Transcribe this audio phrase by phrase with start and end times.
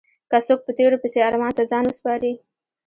[0.29, 2.33] که څوک په تېرو پسې ارمان ته ځان وسپاري.